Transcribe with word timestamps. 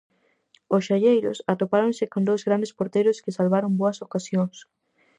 Os 0.75 0.83
xalleiros 0.87 1.37
atopáronse 1.53 2.05
con 2.11 2.21
dous 2.29 2.41
grandes 2.47 2.71
porteiros 2.77 3.21
que 3.23 3.35
salvaron 3.37 3.71
boas 3.81 3.97
ocasións. 4.07 4.57